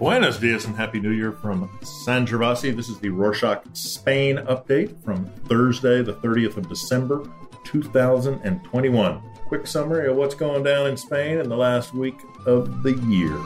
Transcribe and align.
Buenos 0.00 0.38
dias 0.38 0.64
and 0.64 0.74
Happy 0.74 0.98
New 0.98 1.10
Year 1.10 1.30
from 1.30 1.68
San 1.82 2.26
Gervasi. 2.26 2.74
This 2.74 2.88
is 2.88 2.98
the 3.00 3.10
Rorschach 3.10 3.62
Spain 3.74 4.36
update 4.36 5.04
from 5.04 5.26
Thursday, 5.46 6.02
the 6.02 6.14
30th 6.14 6.56
of 6.56 6.70
December, 6.70 7.22
2021. 7.64 9.22
Quick 9.46 9.66
summary 9.66 10.08
of 10.08 10.16
what's 10.16 10.34
going 10.34 10.62
down 10.62 10.86
in 10.86 10.96
Spain 10.96 11.36
in 11.36 11.50
the 11.50 11.56
last 11.56 11.92
week 11.92 12.14
of 12.46 12.82
the 12.82 12.94
year. 13.08 13.38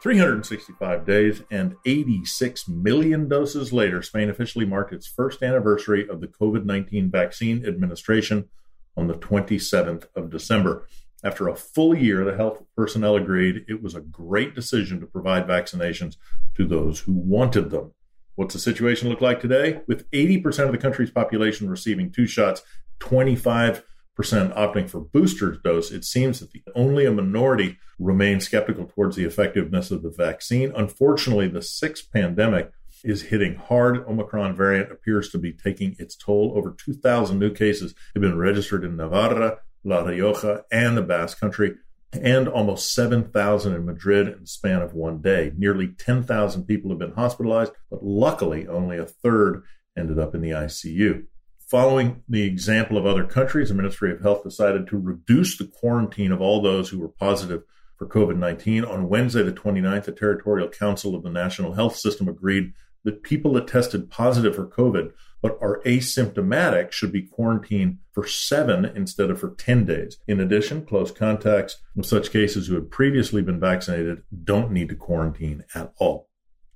365 0.00 1.04
days 1.04 1.42
and 1.50 1.76
86 1.84 2.66
million 2.66 3.28
doses 3.28 3.74
later, 3.74 4.00
Spain 4.00 4.30
officially 4.30 4.64
marked 4.64 4.94
its 4.94 5.06
first 5.06 5.42
anniversary 5.42 6.08
of 6.08 6.22
the 6.22 6.28
COVID 6.28 6.64
19 6.64 7.10
vaccine 7.10 7.66
administration 7.66 8.48
on 8.96 9.08
the 9.08 9.14
27th 9.14 10.06
of 10.16 10.30
December. 10.30 10.88
After 11.24 11.48
a 11.48 11.56
full 11.56 11.96
year, 11.96 12.24
the 12.24 12.36
health 12.36 12.62
personnel 12.76 13.16
agreed 13.16 13.64
it 13.68 13.82
was 13.82 13.94
a 13.94 14.00
great 14.00 14.54
decision 14.54 15.00
to 15.00 15.06
provide 15.06 15.46
vaccinations 15.46 16.16
to 16.56 16.66
those 16.66 17.00
who 17.00 17.12
wanted 17.12 17.70
them. 17.70 17.92
What's 18.34 18.52
the 18.52 18.60
situation 18.60 19.08
look 19.08 19.22
like 19.22 19.40
today? 19.40 19.80
With 19.86 20.10
80% 20.10 20.66
of 20.66 20.72
the 20.72 20.78
country's 20.78 21.10
population 21.10 21.70
receiving 21.70 22.12
two 22.12 22.26
shots, 22.26 22.62
25% 23.00 23.82
opting 24.18 24.90
for 24.90 25.00
booster 25.00 25.52
dose, 25.52 25.90
it 25.90 26.04
seems 26.04 26.40
that 26.40 26.52
the, 26.52 26.62
only 26.74 27.06
a 27.06 27.10
minority 27.10 27.78
remain 27.98 28.40
skeptical 28.40 28.84
towards 28.84 29.16
the 29.16 29.24
effectiveness 29.24 29.90
of 29.90 30.02
the 30.02 30.10
vaccine. 30.10 30.70
Unfortunately, 30.76 31.48
the 31.48 31.62
sixth 31.62 32.12
pandemic 32.12 32.72
is 33.02 33.22
hitting 33.22 33.54
hard. 33.54 34.06
Omicron 34.06 34.54
variant 34.54 34.92
appears 34.92 35.30
to 35.30 35.38
be 35.38 35.52
taking 35.52 35.96
its 35.98 36.14
toll. 36.14 36.52
Over 36.56 36.74
2,000 36.78 37.38
new 37.38 37.52
cases 37.52 37.94
have 38.14 38.20
been 38.20 38.36
registered 38.36 38.84
in 38.84 38.96
Navarra, 38.96 39.58
La 39.84 40.02
Rioja, 40.02 40.64
and 40.70 40.96
the 40.96 41.02
Basque 41.02 41.38
Country, 41.38 41.74
and 42.12 42.48
almost 42.48 42.92
7,000 42.94 43.74
in 43.74 43.84
Madrid 43.84 44.28
in 44.28 44.40
the 44.40 44.46
span 44.46 44.82
of 44.82 44.94
one 44.94 45.20
day. 45.20 45.52
Nearly 45.56 45.88
10,000 45.88 46.64
people 46.64 46.90
have 46.90 46.98
been 46.98 47.12
hospitalized, 47.12 47.72
but 47.90 48.04
luckily 48.04 48.66
only 48.66 48.98
a 48.98 49.06
third 49.06 49.62
ended 49.96 50.18
up 50.18 50.34
in 50.34 50.40
the 50.40 50.50
ICU. 50.50 51.24
Following 51.68 52.22
the 52.28 52.44
example 52.44 52.96
of 52.96 53.06
other 53.06 53.24
countries, 53.24 53.70
the 53.70 53.74
Ministry 53.74 54.12
of 54.12 54.20
Health 54.20 54.44
decided 54.44 54.86
to 54.86 54.98
reduce 54.98 55.58
the 55.58 55.66
quarantine 55.66 56.30
of 56.30 56.40
all 56.40 56.62
those 56.62 56.88
who 56.88 57.00
were 57.00 57.08
positive 57.08 57.62
for 57.96 58.06
COVID 58.06 58.36
19. 58.36 58.84
On 58.84 59.08
Wednesday, 59.08 59.42
the 59.42 59.52
29th, 59.52 60.04
the 60.04 60.12
Territorial 60.12 60.68
Council 60.68 61.14
of 61.14 61.22
the 61.22 61.30
National 61.30 61.72
Health 61.72 61.96
System 61.96 62.28
agreed 62.28 62.72
that 63.04 63.22
people 63.22 63.52
that 63.54 63.66
tested 63.66 64.10
positive 64.10 64.54
for 64.54 64.66
COVID 64.66 65.12
but 65.46 65.58
are 65.60 65.80
asymptomatic 65.86 66.90
should 66.90 67.12
be 67.12 67.22
quarantined 67.22 67.98
for 68.10 68.26
seven 68.26 68.84
instead 68.84 69.30
of 69.30 69.38
for 69.38 69.50
10 69.50 69.84
days. 69.84 70.18
In 70.26 70.40
addition, 70.40 70.84
close 70.84 71.12
contacts 71.12 71.76
with 71.94 72.04
such 72.04 72.32
cases 72.32 72.66
who 72.66 72.74
had 72.74 72.90
previously 72.90 73.42
been 73.42 73.60
vaccinated 73.60 74.24
don't 74.42 74.72
need 74.72 74.88
to 74.88 74.96
quarantine 74.96 75.62
at 75.72 75.92
all. 75.98 76.28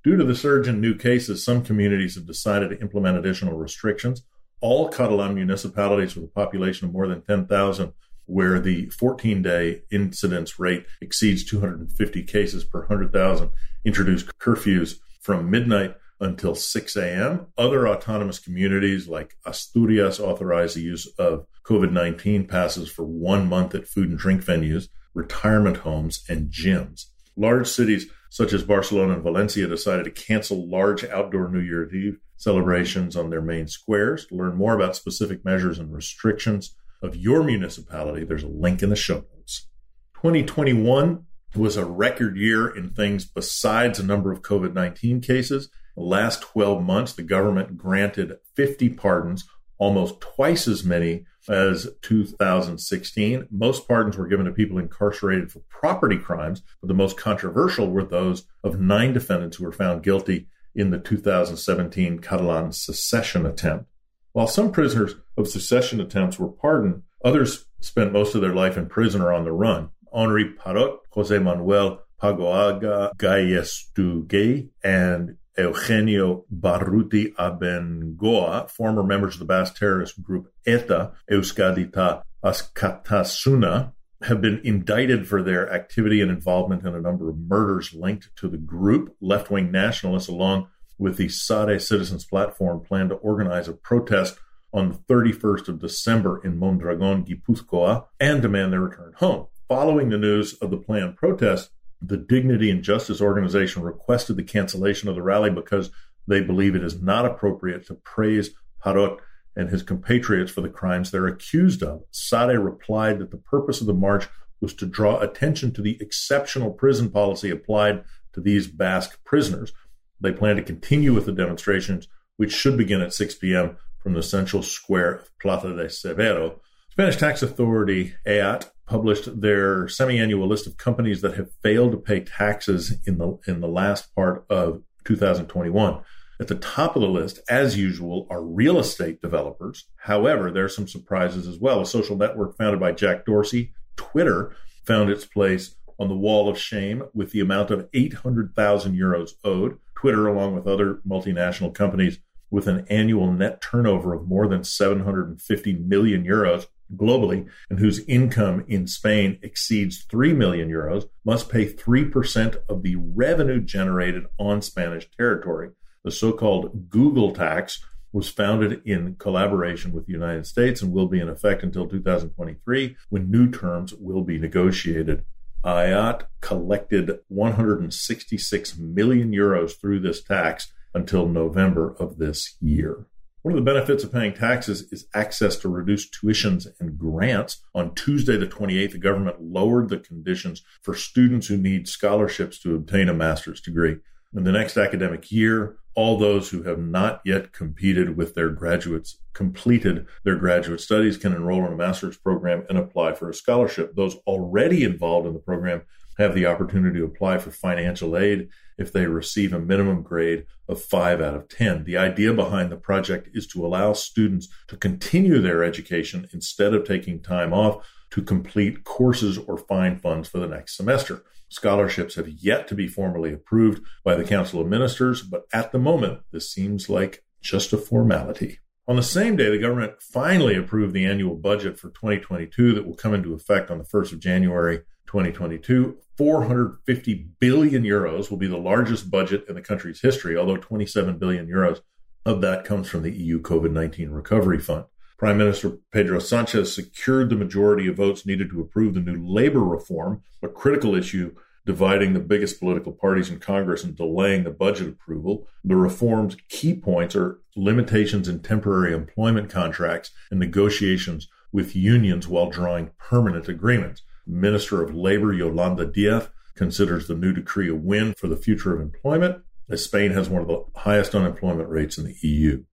Due 0.05 0.15
to 0.15 0.23
the 0.23 0.35
surge 0.35 0.69
in 0.69 0.79
new 0.79 0.95
cases, 0.95 1.43
some 1.43 1.65
communities 1.65 2.15
have 2.15 2.25
decided 2.25 2.69
to 2.69 2.79
implement 2.79 3.17
additional 3.17 3.57
restrictions. 3.57 4.23
All 4.61 4.87
Catalan 4.87 5.35
municipalities 5.35 6.15
with 6.15 6.23
a 6.23 6.27
population 6.29 6.87
of 6.87 6.93
more 6.93 7.09
than 7.09 7.23
10,000 7.23 7.91
where 8.25 8.57
the 8.61 8.85
14 8.85 9.41
day 9.41 9.81
incidence 9.91 10.59
rate 10.59 10.85
exceeds 11.01 11.43
250 11.43 12.23
cases 12.23 12.63
per 12.63 12.79
100,000 12.79 13.49
introduced 13.83 14.27
curfews 14.39 14.99
from 15.19 15.51
midnight 15.51 15.97
until 16.21 16.55
6 16.55 16.95
a.m. 16.95 17.47
Other 17.57 17.87
autonomous 17.87 18.39
communities 18.39 19.07
like 19.07 19.35
Asturias 19.45 20.19
authorize 20.19 20.75
the 20.75 20.81
use 20.81 21.07
of 21.17 21.45
COVID 21.65 21.91
19 21.91 22.47
passes 22.47 22.89
for 22.89 23.03
one 23.03 23.49
month 23.49 23.75
at 23.75 23.87
food 23.87 24.09
and 24.09 24.17
drink 24.17 24.43
venues, 24.43 24.87
retirement 25.13 25.77
homes, 25.77 26.23
and 26.29 26.49
gyms. 26.49 27.07
Large 27.35 27.67
cities 27.67 28.07
such 28.29 28.53
as 28.53 28.63
Barcelona 28.63 29.13
and 29.13 29.23
Valencia 29.23 29.67
decided 29.67 30.05
to 30.05 30.11
cancel 30.11 30.69
large 30.69 31.03
outdoor 31.03 31.49
New 31.49 31.59
Year's 31.59 31.93
Eve 31.93 32.17
celebrations 32.37 33.17
on 33.17 33.29
their 33.29 33.41
main 33.41 33.67
squares. 33.67 34.25
To 34.27 34.35
learn 34.35 34.55
more 34.55 34.73
about 34.73 34.95
specific 34.95 35.43
measures 35.43 35.79
and 35.79 35.93
restrictions 35.93 36.75
of 37.01 37.15
your 37.15 37.43
municipality, 37.43 38.23
there's 38.23 38.43
a 38.43 38.47
link 38.47 38.81
in 38.81 38.89
the 38.89 38.95
show 38.95 39.25
notes. 39.35 39.67
2021 40.15 41.25
was 41.55 41.75
a 41.75 41.85
record 41.85 42.37
year 42.37 42.69
in 42.69 42.91
things 42.91 43.25
besides 43.25 43.99
a 43.99 44.05
number 44.05 44.31
of 44.31 44.41
COVID 44.41 44.73
19 44.73 45.19
cases. 45.19 45.69
The 45.95 46.03
last 46.03 46.41
12 46.41 46.83
months, 46.83 47.13
the 47.13 47.23
government 47.23 47.77
granted 47.77 48.37
50 48.55 48.89
pardons, 48.89 49.47
almost 49.77 50.21
twice 50.21 50.67
as 50.67 50.83
many 50.83 51.25
as 51.49 51.89
2016. 52.01 53.47
Most 53.49 53.87
pardons 53.87 54.17
were 54.17 54.27
given 54.27 54.45
to 54.45 54.51
people 54.51 54.77
incarcerated 54.77 55.51
for 55.51 55.59
property 55.69 56.17
crimes, 56.17 56.61
but 56.79 56.87
the 56.87 56.93
most 56.93 57.17
controversial 57.17 57.89
were 57.89 58.03
those 58.03 58.45
of 58.63 58.79
nine 58.79 59.13
defendants 59.13 59.57
who 59.57 59.65
were 59.65 59.71
found 59.71 60.03
guilty 60.03 60.47
in 60.75 60.91
the 60.91 60.99
2017 60.99 62.19
Catalan 62.19 62.71
secession 62.71 63.45
attempt. 63.45 63.85
While 64.33 64.47
some 64.47 64.71
prisoners 64.71 65.15
of 65.35 65.47
secession 65.47 65.99
attempts 65.99 66.39
were 66.39 66.47
pardoned, 66.47 67.03
others 67.25 67.65
spent 67.81 68.13
most 68.13 68.35
of 68.35 68.41
their 68.41 68.55
life 68.55 68.77
in 68.77 68.87
prison 68.87 69.21
or 69.21 69.33
on 69.33 69.43
the 69.43 69.51
run. 69.51 69.89
Henri 70.13 70.53
Parot, 70.53 70.99
Jose 71.11 71.37
Manuel 71.37 72.01
Pagoaga 72.21 73.11
Gallastegui, 73.17 74.69
and 74.83 75.37
Eugenio 75.57 76.45
Barrutiabengoa, 76.53 78.69
former 78.69 79.03
members 79.03 79.35
of 79.35 79.39
the 79.39 79.45
Basque 79.45 79.75
terrorist 79.75 80.23
group 80.23 80.51
ETA, 80.65 81.11
Euskadi 81.29 81.91
Ta 81.91 82.23
Askatasuna, 82.43 83.93
have 84.23 84.41
been 84.41 84.61
indicted 84.63 85.27
for 85.27 85.41
their 85.41 85.71
activity 85.73 86.21
and 86.21 86.29
involvement 86.29 86.85
in 86.85 86.93
a 86.93 87.01
number 87.01 87.29
of 87.29 87.37
murders 87.37 87.93
linked 87.93 88.29
to 88.35 88.47
the 88.47 88.57
group. 88.57 89.15
Left 89.19 89.49
wing 89.49 89.71
nationalists, 89.71 90.27
along 90.27 90.67
with 90.97 91.17
the 91.17 91.27
Sare 91.27 91.79
Citizens 91.79 92.25
Platform, 92.25 92.81
plan 92.81 93.09
to 93.09 93.15
organize 93.15 93.67
a 93.67 93.73
protest 93.73 94.37
on 94.73 94.89
the 94.89 95.13
31st 95.13 95.67
of 95.67 95.79
December 95.79 96.39
in 96.43 96.57
Mondragon, 96.57 97.25
Gipuzkoa, 97.25 98.05
and 98.19 98.41
demand 98.41 98.71
their 98.71 98.81
return 98.81 99.13
home. 99.17 99.47
Following 99.67 100.09
the 100.09 100.17
news 100.17 100.53
of 100.55 100.69
the 100.69 100.77
planned 100.77 101.17
protest, 101.17 101.71
the 102.01 102.17
Dignity 102.17 102.69
and 102.71 102.83
Justice 102.83 103.21
Organization 103.21 103.83
requested 103.83 104.35
the 104.35 104.43
cancellation 104.43 105.07
of 105.07 105.15
the 105.15 105.21
rally 105.21 105.49
because 105.49 105.91
they 106.27 106.41
believe 106.41 106.75
it 106.75 106.83
is 106.83 107.01
not 107.01 107.25
appropriate 107.25 107.85
to 107.87 107.95
praise 107.95 108.51
Parot 108.83 109.19
and 109.55 109.69
his 109.69 109.83
compatriots 109.83 110.51
for 110.51 110.61
the 110.61 110.69
crimes 110.69 111.11
they're 111.11 111.27
accused 111.27 111.83
of. 111.83 112.03
Sare 112.11 112.59
replied 112.59 113.19
that 113.19 113.31
the 113.31 113.37
purpose 113.37 113.81
of 113.81 113.87
the 113.87 113.93
march 113.93 114.27
was 114.61 114.73
to 114.75 114.85
draw 114.85 115.19
attention 115.19 115.73
to 115.73 115.81
the 115.81 115.97
exceptional 115.99 116.71
prison 116.71 117.09
policy 117.09 117.49
applied 117.49 118.03
to 118.33 118.39
these 118.39 118.67
Basque 118.67 119.19
prisoners. 119.25 119.73
They 120.19 120.31
plan 120.31 120.55
to 120.55 120.63
continue 120.63 121.13
with 121.13 121.25
the 121.25 121.31
demonstrations, 121.31 122.07
which 122.37 122.53
should 122.53 122.77
begin 122.77 123.01
at 123.01 123.13
6 123.13 123.35
p.m. 123.35 123.77
from 124.01 124.13
the 124.13 124.23
central 124.23 124.63
square 124.63 125.15
of 125.15 125.39
Plaza 125.39 125.75
de 125.75 125.85
Severo. 125.85 126.59
Spanish 127.01 127.17
tax 127.17 127.41
authority 127.41 128.13
EAT 128.27 128.69
published 128.85 129.41
their 129.41 129.87
semi-annual 129.87 130.47
list 130.47 130.67
of 130.67 130.77
companies 130.77 131.21
that 131.21 131.33
have 131.33 131.51
failed 131.63 131.91
to 131.91 131.97
pay 131.97 132.19
taxes 132.19 132.93
in 133.07 133.17
the 133.17 133.39
in 133.47 133.59
the 133.59 133.67
last 133.67 134.13
part 134.13 134.45
of 134.51 134.83
2021. 135.05 135.99
At 136.39 136.47
the 136.47 136.53
top 136.53 136.95
of 136.95 137.01
the 137.01 137.07
list, 137.07 137.39
as 137.49 137.75
usual, 137.75 138.27
are 138.29 138.43
real 138.43 138.77
estate 138.77 139.19
developers. 139.19 139.87
However, 139.95 140.51
there 140.51 140.65
are 140.65 140.69
some 140.69 140.87
surprises 140.87 141.47
as 141.47 141.57
well. 141.57 141.81
A 141.81 141.87
social 141.87 142.15
network 142.15 142.55
founded 142.55 142.79
by 142.79 142.91
Jack 142.91 143.25
Dorsey, 143.25 143.73
Twitter, 143.95 144.55
found 144.85 145.09
its 145.09 145.25
place 145.25 145.73
on 145.97 146.07
the 146.07 146.15
wall 146.15 146.49
of 146.49 146.59
shame 146.59 147.05
with 147.15 147.31
the 147.31 147.39
amount 147.39 147.71
of 147.71 147.89
800,000 147.95 148.95
euros 148.95 149.31
owed. 149.43 149.79
Twitter, 149.95 150.27
along 150.27 150.53
with 150.53 150.67
other 150.67 151.01
multinational 151.07 151.73
companies 151.73 152.19
with 152.51 152.67
an 152.67 152.85
annual 152.91 153.31
net 153.31 153.59
turnover 153.59 154.13
of 154.13 154.27
more 154.27 154.47
than 154.47 154.63
750 154.63 155.73
million 155.77 156.23
euros, 156.23 156.67
globally 156.95 157.47
and 157.69 157.79
whose 157.79 158.05
income 158.07 158.63
in 158.67 158.87
Spain 158.87 159.39
exceeds 159.41 160.03
3 160.03 160.33
million 160.33 160.69
euros 160.69 161.05
must 161.23 161.49
pay 161.49 161.71
3% 161.71 162.57
of 162.67 162.83
the 162.83 162.95
revenue 162.95 163.61
generated 163.61 164.25
on 164.37 164.61
Spanish 164.61 165.09
territory. 165.11 165.71
The 166.03 166.11
so 166.11 166.31
called 166.31 166.89
Google 166.89 167.33
tax 167.33 167.83
was 168.13 168.29
founded 168.29 168.81
in 168.85 169.15
collaboration 169.15 169.91
with 169.91 170.05
the 170.05 170.13
United 170.13 170.45
States 170.45 170.81
and 170.81 170.91
will 170.91 171.07
be 171.07 171.19
in 171.19 171.29
effect 171.29 171.63
until 171.63 171.87
2023 171.87 172.95
when 173.09 173.31
new 173.31 173.49
terms 173.49 173.93
will 173.93 174.21
be 174.21 174.37
negotiated. 174.37 175.23
IAT 175.63 176.23
collected 176.41 177.19
166 177.27 178.77
million 178.77 179.31
euros 179.31 179.79
through 179.79 179.99
this 179.99 180.23
tax 180.23 180.73
until 180.93 181.27
November 181.27 181.95
of 181.99 182.17
this 182.17 182.57
year. 182.59 183.05
One 183.43 183.53
of 183.53 183.65
the 183.65 183.71
benefits 183.71 184.03
of 184.03 184.13
paying 184.13 184.33
taxes 184.33 184.83
is 184.91 185.07
access 185.15 185.55
to 185.57 185.69
reduced 185.69 186.13
tuitions 186.13 186.67
and 186.79 186.99
grants. 186.99 187.63
On 187.73 187.95
Tuesday, 187.95 188.37
the 188.37 188.45
28th, 188.45 188.91
the 188.91 188.99
government 188.99 189.41
lowered 189.41 189.89
the 189.89 189.97
conditions 189.97 190.61
for 190.83 190.93
students 190.93 191.47
who 191.47 191.57
need 191.57 191.87
scholarships 191.87 192.59
to 192.59 192.75
obtain 192.75 193.09
a 193.09 193.15
master's 193.15 193.59
degree. 193.59 193.97
In 194.35 194.43
the 194.43 194.51
next 194.51 194.77
academic 194.77 195.31
year, 195.31 195.77
all 195.95 196.19
those 196.19 196.51
who 196.51 196.61
have 196.63 196.77
not 196.77 197.19
yet 197.25 197.51
competed 197.51 198.15
with 198.15 198.35
their 198.35 198.49
graduates, 198.49 199.17
completed 199.33 200.05
their 200.23 200.35
graduate 200.35 200.79
studies, 200.79 201.17
can 201.17 201.33
enroll 201.33 201.65
in 201.65 201.73
a 201.73 201.75
master's 201.75 202.17
program 202.17 202.63
and 202.69 202.77
apply 202.77 203.13
for 203.13 203.27
a 203.27 203.33
scholarship. 203.33 203.95
Those 203.95 204.17
already 204.27 204.83
involved 204.83 205.25
in 205.25 205.33
the 205.33 205.39
program 205.39 205.81
have 206.21 206.35
the 206.35 206.45
opportunity 206.45 206.99
to 206.99 207.05
apply 207.05 207.37
for 207.39 207.51
financial 207.51 208.17
aid 208.17 208.49
if 208.77 208.93
they 208.93 209.05
receive 209.05 209.53
a 209.53 209.59
minimum 209.59 210.01
grade 210.01 210.45
of 210.67 210.81
5 210.81 211.21
out 211.21 211.35
of 211.35 211.49
10. 211.49 211.83
The 211.83 211.97
idea 211.97 212.33
behind 212.33 212.71
the 212.71 212.77
project 212.77 213.29
is 213.33 213.47
to 213.47 213.65
allow 213.65 213.93
students 213.93 214.47
to 214.67 214.77
continue 214.77 215.41
their 215.41 215.63
education 215.63 216.27
instead 216.33 216.73
of 216.73 216.85
taking 216.85 217.21
time 217.21 217.53
off 217.53 217.85
to 218.11 218.21
complete 218.21 218.83
courses 218.83 219.37
or 219.37 219.57
find 219.57 220.01
funds 220.01 220.29
for 220.29 220.39
the 220.39 220.47
next 220.47 220.77
semester. 220.77 221.23
Scholarships 221.49 222.15
have 222.15 222.29
yet 222.29 222.67
to 222.67 222.75
be 222.75 222.87
formally 222.87 223.33
approved 223.33 223.83
by 224.03 224.15
the 224.15 224.23
Council 224.23 224.61
of 224.61 224.67
Ministers, 224.67 225.21
but 225.21 225.43
at 225.53 225.71
the 225.71 225.79
moment, 225.79 226.21
this 226.31 226.51
seems 226.51 226.89
like 226.89 227.23
just 227.41 227.73
a 227.73 227.77
formality. 227.77 228.59
On 228.87 228.95
the 228.95 229.03
same 229.03 229.35
day, 229.35 229.49
the 229.49 229.59
government 229.59 230.01
finally 230.01 230.55
approved 230.55 230.93
the 230.93 231.05
annual 231.05 231.35
budget 231.35 231.77
for 231.77 231.89
2022 231.89 232.73
that 232.73 232.85
will 232.85 232.95
come 232.95 233.13
into 233.13 233.33
effect 233.33 233.69
on 233.69 233.77
the 233.77 233.83
1st 233.83 234.13
of 234.13 234.19
January 234.19 234.81
2022. 235.11 235.97
450 236.17 237.27
billion 237.39 237.83
euros 237.83 238.29
will 238.29 238.37
be 238.37 238.47
the 238.47 238.57
largest 238.57 239.11
budget 239.11 239.43
in 239.49 239.55
the 239.55 239.61
country's 239.61 240.01
history, 240.01 240.37
although 240.37 240.57
27 240.57 241.17
billion 241.17 241.47
euros 241.47 241.81
of 242.25 242.39
that 242.41 242.63
comes 242.63 242.87
from 242.87 243.01
the 243.01 243.11
EU 243.11 243.41
COVID 243.41 243.71
19 243.71 244.11
Recovery 244.11 244.59
Fund. 244.59 244.85
Prime 245.17 245.37
Minister 245.37 245.77
Pedro 245.91 246.19
Sanchez 246.19 246.73
secured 246.73 247.29
the 247.29 247.35
majority 247.35 247.87
of 247.87 247.97
votes 247.97 248.25
needed 248.25 248.49
to 248.49 248.61
approve 248.61 248.93
the 248.93 249.01
new 249.01 249.23
labor 249.23 249.63
reform, 249.63 250.23
a 250.41 250.47
critical 250.47 250.95
issue 250.95 251.35
dividing 251.65 252.13
the 252.13 252.19
biggest 252.19 252.59
political 252.59 252.91
parties 252.91 253.29
in 253.29 253.39
Congress 253.39 253.83
and 253.83 253.95
delaying 253.95 254.43
the 254.43 254.49
budget 254.49 254.87
approval. 254.87 255.47
The 255.63 255.75
reform's 255.75 256.37
key 256.49 256.73
points 256.73 257.15
are 257.15 257.39
limitations 257.55 258.27
in 258.27 258.39
temporary 258.39 258.93
employment 258.93 259.49
contracts 259.49 260.11
and 260.31 260.39
negotiations 260.39 261.27
with 261.51 261.75
unions 261.75 262.27
while 262.27 262.49
drawing 262.49 262.91
permanent 262.97 263.47
agreements. 263.47 264.01
Minister 264.25 264.81
of 264.81 264.93
Labor 264.93 265.33
Yolanda 265.33 265.85
Diaz 265.85 266.29
considers 266.55 267.07
the 267.07 267.15
new 267.15 267.33
decree 267.33 267.69
a 267.69 267.75
win 267.75 268.13
for 268.13 268.27
the 268.27 268.35
future 268.35 268.73
of 268.73 268.81
employment, 268.81 269.41
as 269.69 269.83
Spain 269.83 270.11
has 270.11 270.29
one 270.29 270.41
of 270.41 270.47
the 270.47 270.63
highest 270.75 271.15
unemployment 271.15 271.69
rates 271.69 271.97
in 271.97 272.05
the 272.05 272.15
EU. 272.21 272.63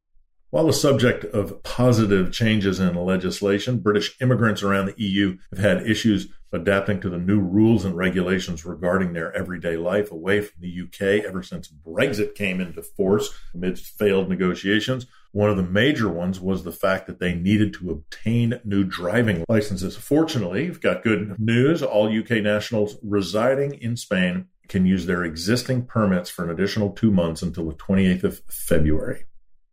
While 0.51 0.67
the 0.67 0.73
subject 0.73 1.25
of 1.27 1.63
positive 1.63 2.33
changes 2.33 2.81
in 2.81 2.95
legislation, 2.95 3.81
British 3.81 4.17
immigrants 4.21 4.63
around 4.63 4.87
the 4.87 5.03
EU 5.03 5.37
have 5.51 5.59
had 5.59 5.87
issues 5.87 6.29
adapting 6.53 7.01
to 7.01 7.11
the 7.11 7.19
new 7.19 7.39
rules 7.39 7.85
and 7.85 7.95
regulations 7.95 8.65
regarding 8.65 9.13
their 9.13 9.31
everyday 9.37 9.77
life 9.77 10.11
away 10.11 10.41
from 10.41 10.63
the 10.63 10.83
UK 10.83 11.27
ever 11.27 11.43
since 11.43 11.69
Brexit 11.69 12.35
came 12.35 12.63
into 12.63 12.83
force 12.83 13.39
amidst 13.53 13.99
failed 13.99 14.31
negotiations. 14.31 15.07
One 15.33 15.51
of 15.51 15.57
the 15.57 15.63
major 15.63 16.09
ones 16.09 16.41
was 16.41 16.65
the 16.65 16.73
fact 16.73 17.07
that 17.07 17.19
they 17.21 17.35
needed 17.35 17.75
to 17.75 17.91
obtain 17.91 18.61
new 18.65 18.85
driving 18.85 19.45
licenses. 19.49 19.97
Fortunately, 19.97 20.65
we've 20.65 20.81
got 20.81 21.03
good 21.03 21.39
news. 21.39 21.83
All 21.83 22.09
UK 22.09 22.43
nationals 22.43 22.97
residing 23.03 23.75
in 23.75 23.97
Spain 23.97 24.47
can 24.69 24.87
use 24.87 25.07
their 25.07 25.25
existing 25.25 25.87
permits 25.87 26.31
for 26.31 26.45
an 26.45 26.51
additional 26.51 26.91
two 26.91 27.11
months 27.11 27.43
until 27.43 27.69
the 27.69 27.75
28th 27.75 28.25
of 28.25 28.43
February. 28.49 29.25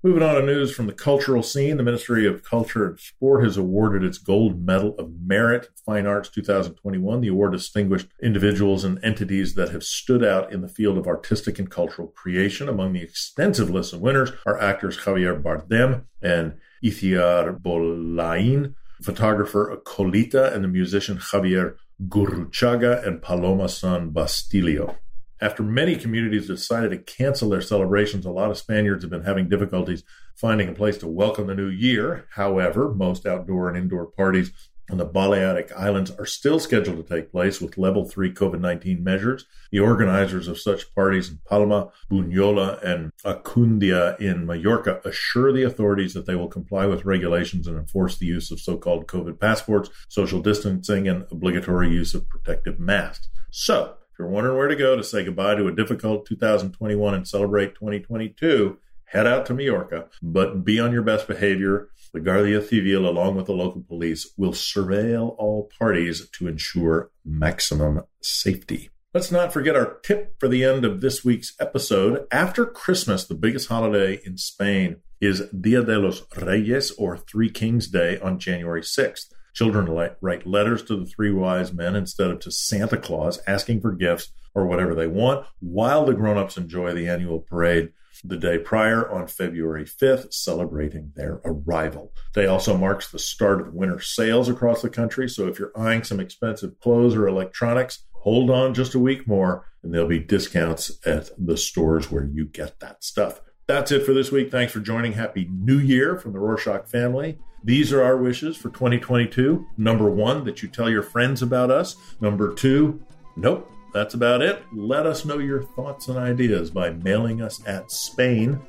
Moving 0.06 0.22
on 0.22 0.36
to 0.36 0.44
news 0.44 0.72
from 0.72 0.86
the 0.86 0.94
cultural 0.94 1.42
scene, 1.42 1.78
the 1.78 1.84
Ministry 1.84 2.28
of 2.28 2.44
Culture 2.44 2.88
and 2.88 3.00
Sport 3.00 3.44
has 3.44 3.58
awarded 3.58 4.04
its 4.04 4.20
Gold 4.20 4.64
Medal 4.64 4.94
of 5.00 5.12
Merit 5.20 5.70
Fine 5.84 6.06
Arts 6.06 6.30
2021. 6.30 7.22
The 7.22 7.30
award 7.30 7.54
distinguished 7.54 8.10
individuals 8.22 8.84
and 8.84 9.04
entities 9.04 9.56
that 9.56 9.72
have 9.72 9.84
stood 9.84 10.24
out 10.24 10.54
in 10.54 10.62
the 10.62 10.68
field 10.68 11.00
of 11.00 11.08
artistic 11.08 11.58
and 11.58 11.72
cultural 11.72 12.10
creation. 12.10 12.70
Among 12.70 12.94
the 12.94 13.02
extensive 13.02 13.72
list 13.72 13.94
of 13.94 14.02
winners 14.02 14.32
are 14.46 14.62
actors 14.62 15.00
Javier 15.00 15.42
Bardem 15.42 16.04
and 16.22 16.60
Icíar 16.84 17.60
Bollaín, 17.60 18.76
photographer 19.02 19.76
Colita, 19.86 20.54
and 20.54 20.64
the 20.64 20.68
musician 20.68 21.18
Javier 21.18 21.78
Gurruchaga 22.08 23.04
and 23.08 23.24
Paloma 23.24 23.68
San 23.68 24.12
Basilio. 24.12 24.98
After 25.46 25.62
many 25.62 25.96
communities 25.96 26.48
decided 26.48 26.90
to 26.90 26.98
cancel 26.98 27.52
their 27.52 27.62
celebrations, 27.62 28.26
a 28.26 28.32
lot 28.32 28.50
of 28.50 28.58
Spaniards 28.58 29.04
have 29.04 29.12
been 29.12 29.26
having 29.26 29.48
difficulties 29.48 30.02
finding 30.36 30.68
a 30.68 30.74
place 30.74 30.98
to 30.98 31.08
welcome 31.08 31.46
the 31.46 31.54
new 31.54 31.68
year. 31.68 32.26
However, 32.32 32.92
most 32.92 33.28
outdoor 33.28 33.70
and 33.70 33.78
indoor 33.78 34.08
parties 34.08 34.52
on 34.90 34.98
the 34.98 35.06
Balearic 35.06 35.72
Islands 35.74 36.10
are 36.18 36.26
still 36.26 36.58
scheduled 36.60 36.98
to 36.98 37.04
take 37.04 37.32
place 37.32 37.62
with 37.62 37.78
level 37.78 38.06
3 38.06 38.34
COVID 38.34 38.60
19 38.60 39.04
measures. 39.04 39.46
The 39.72 39.82
organizers 39.82 40.48
of 40.48 40.60
such 40.60 40.92
parties 40.96 41.30
in 41.30 41.40
Palma, 41.48 41.92
Bunyola, 42.12 42.84
and 42.84 43.12
Alcúdia 43.24 44.20
in 44.20 44.48
Mallorca 44.48 45.00
assure 45.06 45.54
the 45.54 45.62
authorities 45.62 46.16
that 46.16 46.26
they 46.26 46.34
will 46.34 46.48
comply 46.48 46.88
with 46.88 47.06
regulations 47.06 47.68
and 47.68 47.78
enforce 47.78 48.18
the 48.18 48.26
use 48.26 48.50
of 48.50 48.60
so 48.60 48.78
called 48.78 49.06
COVID 49.06 49.40
passports, 49.40 49.92
social 50.10 50.42
distancing, 50.42 51.08
and 51.08 51.28
obligatory 51.30 51.92
use 51.92 52.16
of 52.16 52.28
protective 52.28 52.80
masks. 52.80 53.30
So, 53.52 53.98
if 54.16 54.20
you're 54.20 54.30
wondering 54.30 54.56
where 54.56 54.70
to 54.70 54.78
go 54.78 54.96
to 54.96 55.04
say 55.04 55.26
goodbye 55.26 55.56
to 55.56 55.68
a 55.68 55.76
difficult 55.76 56.26
2021 56.26 57.14
and 57.14 57.28
celebrate 57.28 57.76
2022, 57.76 58.78
head 59.04 59.28
out 59.28 59.46
to 59.48 59.54
Mallorca, 59.54 60.06
but 60.24 60.64
be 60.64 60.80
on 60.80 60.94
your 60.94 61.02
best 61.02 61.28
behavior. 61.28 61.90
The 62.14 62.22
Guardia 62.22 62.62
Civil, 62.62 63.10
along 63.10 63.36
with 63.36 63.48
the 63.48 63.52
local 63.52 63.82
police, 63.82 64.32
will 64.38 64.54
surveil 64.54 65.36
all 65.38 65.70
parties 65.78 66.30
to 66.30 66.48
ensure 66.48 67.12
maximum 67.26 68.04
safety. 68.22 68.90
Let's 69.14 69.34
not 69.34 69.52
forget 69.52 69.76
our 69.76 69.96
tip 70.02 70.40
for 70.40 70.48
the 70.48 70.64
end 70.64 70.86
of 70.86 71.02
this 71.02 71.26
week's 71.26 71.54
episode. 71.60 72.26
After 72.32 72.66
Christmas, 72.66 73.26
the 73.26 73.36
biggest 73.36 73.68
holiday 73.68 74.22
in 74.26 74.38
Spain 74.38 75.02
is 75.20 75.50
Dia 75.50 75.84
de 75.84 76.00
los 76.00 76.22
Reyes 76.38 76.92
or 76.92 77.18
Three 77.18 77.50
Kings 77.50 77.90
Day 77.90 78.18
on 78.20 78.40
January 78.40 78.82
6th. 78.82 79.34
Children 79.56 80.12
write 80.22 80.46
letters 80.46 80.84
to 80.84 80.98
the 80.98 81.06
three 81.06 81.32
wise 81.32 81.72
men 81.72 81.96
instead 81.96 82.30
of 82.30 82.42
to 82.42 82.52
Santa 82.52 82.98
Claus 82.98 83.40
asking 83.48 83.80
for 83.80 83.94
gifts 83.94 84.32
or 84.54 84.68
whatever 84.68 84.94
they 84.94 85.08
want, 85.08 85.48
while 85.60 86.06
the 86.06 86.14
grown 86.14 86.38
ups 86.38 86.58
enjoy 86.58 86.94
the 86.94 87.08
annual 87.08 87.40
parade 87.40 87.92
the 88.24 88.38
day 88.38 88.58
prior 88.58 89.10
on 89.10 89.28
February 89.28 89.86
5th, 89.86 90.34
celebrating 90.34 91.12
their 91.16 91.42
arrival. 91.46 92.14
They 92.34 92.48
also 92.48 92.78
marks 92.78 93.10
the 93.10 93.20
start 93.20 93.62
of 93.62 93.74
winter 93.74 94.02
sales 94.02 94.50
across 94.50 94.82
the 94.82 94.90
country. 94.90 95.30
So 95.30 95.48
if 95.48 95.58
you're 95.58 95.78
eyeing 95.78 96.04
some 96.04 96.20
expensive 96.20 96.80
clothes 96.80 97.16
or 97.16 97.28
electronics, 97.28 98.04
hold 98.12 98.50
on 98.50 98.74
just 98.74 98.96
a 98.96 99.00
week 99.00 99.28
more 99.28 99.68
and 99.84 99.94
there'll 99.94 100.08
be 100.08 100.20
discounts 100.20 101.00
at 101.06 101.30
the 101.38 101.56
stores 101.56 102.12
where 102.12 102.26
you 102.26 102.46
get 102.46 102.80
that 102.82 103.04
stuff. 103.04 103.40
That's 103.68 103.92
it 103.92 104.06
for 104.06 104.14
this 104.14 104.32
week. 104.32 104.52
Thanks 104.52 104.74
for 104.74 104.80
joining. 104.80 105.14
Happy 105.14 105.50
New 105.52 105.80
Year 105.80 106.18
from 106.18 106.34
the 106.34 106.40
Rorschach 106.40 106.88
family. 106.88 107.40
These 107.66 107.92
are 107.92 108.04
our 108.04 108.16
wishes 108.16 108.56
for 108.56 108.70
2022. 108.70 109.66
Number 109.76 110.08
one, 110.08 110.44
that 110.46 110.62
you 110.62 110.70
tell 110.70 110.88
your 110.88 111.02
friends 111.02 111.42
about 111.42 111.72
us. 111.72 111.96
Number 112.22 112.54
two, 112.54 113.04
nope, 113.36 113.72
that's 113.92 114.14
about 114.14 114.44
it. 114.44 114.64
Let 114.72 115.08
us 115.08 115.26
know 115.26 115.40
your 115.40 115.64
thoughts 115.64 116.08
and 116.08 116.18
ideas 116.18 116.70
by 116.70 116.92
mailing 116.92 117.42
us 117.42 117.66
at 117.66 117.92
Spain 117.92 118.62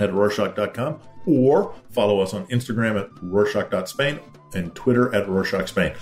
at 0.00 0.14
Rorschach.com 0.14 1.00
or 1.26 1.74
follow 1.90 2.20
us 2.20 2.32
on 2.32 2.46
Instagram 2.46 2.98
at 2.98 3.10
Rorschach.Spain 3.22 4.18
and 4.54 4.74
Twitter 4.74 5.14
at 5.14 5.28
Rorschach 5.28 5.68
Spain. 5.68 5.92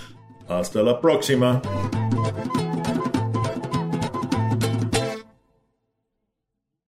Hasta 0.46 0.80
la 0.80 1.00
próxima. 1.00 2.57